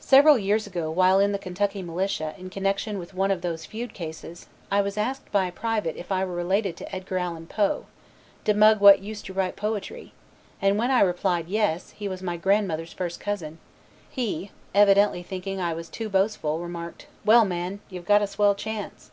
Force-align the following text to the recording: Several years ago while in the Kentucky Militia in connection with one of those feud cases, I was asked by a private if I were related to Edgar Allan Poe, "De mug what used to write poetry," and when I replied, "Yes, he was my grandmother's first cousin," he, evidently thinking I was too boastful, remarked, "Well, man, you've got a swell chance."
Several 0.00 0.38
years 0.38 0.66
ago 0.66 0.90
while 0.90 1.18
in 1.20 1.32
the 1.32 1.38
Kentucky 1.38 1.82
Militia 1.82 2.34
in 2.38 2.48
connection 2.48 2.98
with 2.98 3.12
one 3.12 3.30
of 3.30 3.42
those 3.42 3.66
feud 3.66 3.92
cases, 3.92 4.46
I 4.70 4.80
was 4.80 4.96
asked 4.96 5.30
by 5.30 5.44
a 5.44 5.52
private 5.52 5.94
if 5.96 6.10
I 6.10 6.24
were 6.24 6.34
related 6.34 6.74
to 6.78 6.94
Edgar 6.96 7.18
Allan 7.18 7.46
Poe, 7.48 7.84
"De 8.44 8.54
mug 8.54 8.80
what 8.80 9.00
used 9.02 9.26
to 9.26 9.34
write 9.34 9.54
poetry," 9.54 10.14
and 10.62 10.78
when 10.78 10.90
I 10.90 11.00
replied, 11.02 11.48
"Yes, 11.48 11.90
he 11.90 12.08
was 12.08 12.22
my 12.22 12.38
grandmother's 12.38 12.94
first 12.94 13.20
cousin," 13.20 13.58
he, 14.08 14.52
evidently 14.74 15.22
thinking 15.22 15.60
I 15.60 15.74
was 15.74 15.90
too 15.90 16.08
boastful, 16.08 16.58
remarked, 16.60 17.06
"Well, 17.22 17.44
man, 17.44 17.80
you've 17.90 18.06
got 18.06 18.22
a 18.22 18.26
swell 18.26 18.54
chance." 18.54 19.10